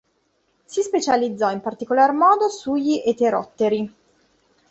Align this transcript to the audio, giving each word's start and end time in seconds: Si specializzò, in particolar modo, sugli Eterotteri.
Si 0.65 0.81
specializzò, 0.81 1.51
in 1.51 1.61
particolar 1.61 2.11
modo, 2.11 2.49
sugli 2.49 3.03
Eterotteri. 3.05 3.93